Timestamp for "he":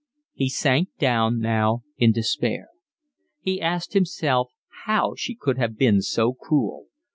0.33-0.49, 3.39-3.61